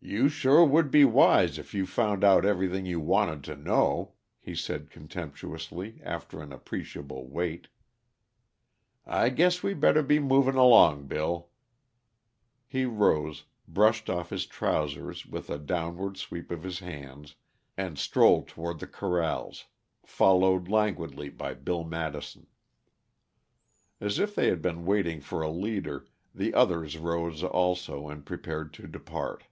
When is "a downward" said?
15.50-16.16